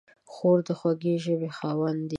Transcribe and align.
خور 0.31 0.57
د 0.67 0.69
خوږې 0.79 1.15
ژبې 1.25 1.49
خاوندې 1.57 2.05
ده. 2.07 2.09